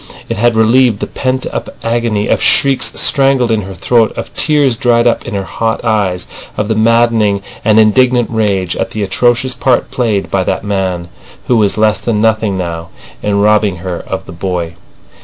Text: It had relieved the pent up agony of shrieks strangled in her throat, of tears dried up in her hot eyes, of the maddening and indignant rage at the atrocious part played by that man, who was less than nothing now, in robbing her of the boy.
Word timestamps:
It 0.29 0.37
had 0.37 0.55
relieved 0.55 0.99
the 0.99 1.05
pent 1.05 1.45
up 1.53 1.69
agony 1.83 2.27
of 2.27 2.41
shrieks 2.41 2.91
strangled 2.99 3.51
in 3.51 3.61
her 3.61 3.75
throat, 3.75 4.11
of 4.17 4.33
tears 4.33 4.75
dried 4.75 5.05
up 5.05 5.27
in 5.27 5.35
her 5.35 5.43
hot 5.43 5.85
eyes, 5.85 6.25
of 6.57 6.69
the 6.69 6.75
maddening 6.75 7.43
and 7.63 7.79
indignant 7.79 8.27
rage 8.31 8.75
at 8.75 8.89
the 8.89 9.03
atrocious 9.03 9.53
part 9.53 9.91
played 9.91 10.31
by 10.31 10.43
that 10.43 10.63
man, 10.63 11.07
who 11.45 11.55
was 11.55 11.77
less 11.77 12.01
than 12.01 12.19
nothing 12.19 12.57
now, 12.57 12.87
in 13.21 13.41
robbing 13.41 13.75
her 13.75 13.99
of 14.07 14.25
the 14.25 14.31
boy. 14.31 14.73